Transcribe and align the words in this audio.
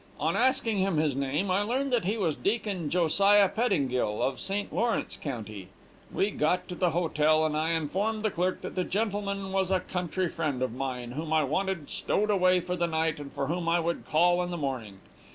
On 0.19 0.35
asking 0.35 0.77
him 0.79 0.97
his 0.97 1.15
name, 1.15 1.51
I 1.51 1.61
learned 1.61 1.93
that 1.93 2.05
he 2.05 2.17
was 2.17 2.35
Deacon 2.35 2.89
Josiah 2.89 3.47
Pettingill, 3.47 4.23
of 4.23 4.39
St. 4.39 4.73
Lawrence 4.73 5.15
county. 5.15 5.67
We 6.11 6.31
got 6.31 6.67
to 6.69 6.73
the 6.73 6.89
hotel, 6.89 7.45
and 7.45 7.55
I 7.55 7.73
informed 7.73 8.23
the 8.23 8.31
clerk 8.31 8.61
that 8.61 8.73
the 8.73 8.83
gentleman 8.83 9.51
was 9.51 9.69
a 9.69 9.79
country 9.79 10.27
friend 10.27 10.63
of 10.63 10.73
mine, 10.73 11.11
whom 11.11 11.31
I 11.31 11.43
wanted 11.43 11.87
stowed 11.87 12.31
away 12.31 12.61
for 12.61 12.75
the 12.75 12.87
night, 12.87 13.19
and 13.19 13.31
for 13.31 13.45
whom 13.45 13.69
I 13.69 13.79
would 13.79 14.07
call 14.07 14.41
in 14.41 14.49
the 14.49 14.57
morning. 14.57 15.01